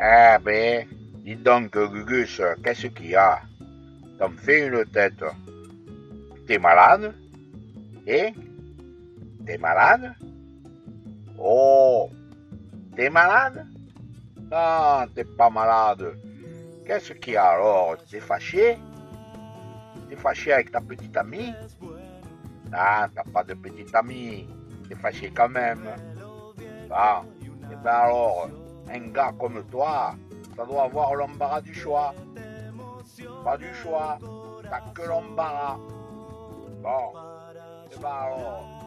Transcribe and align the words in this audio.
Eh 0.00 0.38
ben, 0.44 0.86
dis 1.24 1.36
donc, 1.36 1.72
Gugus, 1.76 2.40
qu'est-ce 2.62 2.88
qu'il 2.88 3.10
y 3.10 3.16
a? 3.16 3.40
T'en 4.18 4.30
fais 4.30 4.66
une 4.66 4.84
tête. 4.86 5.24
T'es 6.46 6.58
malade? 6.58 7.14
Eh? 8.06 8.32
T'es 9.46 9.58
malade? 9.58 10.14
Oh 11.38 12.10
T'es 12.96 13.10
malade? 13.10 13.66
Non, 14.50 15.06
t'es 15.14 15.24
pas 15.24 15.50
malade. 15.50 16.14
Qu'est-ce 16.86 17.14
qu'il 17.14 17.34
y 17.34 17.36
a 17.36 17.50
alors? 17.50 17.96
T'es 18.10 18.20
fâché? 18.20 18.76
T'es 20.08 20.16
fâché 20.16 20.52
avec 20.52 20.72
ta 20.72 20.80
petite 20.80 21.16
amie? 21.16 21.54
Ah, 22.72 23.08
t'as 23.14 23.24
pas 23.32 23.44
de 23.44 23.54
petite 23.54 23.94
amie. 23.94 24.46
T'es 24.88 24.94
fâché 24.94 25.32
quand 25.34 25.48
même. 25.48 25.86
Ah, 26.90 27.22
et 27.70 27.76
ben 27.82 27.90
alors, 27.90 28.50
un 28.92 29.08
gars 29.10 29.32
comme 29.38 29.62
toi, 29.70 30.14
ça 30.56 30.64
doit 30.66 30.84
avoir 30.84 31.14
l'embarras 31.14 31.60
du 31.60 31.74
choix. 31.74 32.14
Pas 33.44 33.56
du 33.56 33.72
choix, 33.74 34.18
t'as 34.62 34.80
que 34.92 35.02
l'embarras. 35.08 35.78
Bon, 36.82 37.12
et 37.90 37.98
ben 38.00 38.08
alors, 38.08 38.81